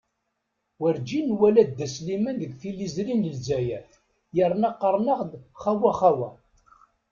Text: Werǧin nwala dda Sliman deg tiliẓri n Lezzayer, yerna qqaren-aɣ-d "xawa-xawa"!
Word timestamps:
Werǧin 0.81 1.27
nwala 1.33 1.63
dda 1.69 1.87
Sliman 1.95 2.37
deg 2.41 2.51
tiliẓri 2.59 3.13
n 3.15 3.27
Lezzayer, 3.33 3.89
yerna 4.35 4.69
qqaren-aɣ-d 4.75 5.31
"xawa-xawa"! 5.61 6.29